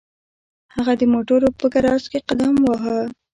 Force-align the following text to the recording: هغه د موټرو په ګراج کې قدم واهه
هغه 0.75 0.93
د 0.99 1.03
موټرو 1.13 1.49
په 1.59 1.65
ګراج 1.73 2.03
کې 2.11 2.19
قدم 2.27 2.55
واهه 2.67 2.97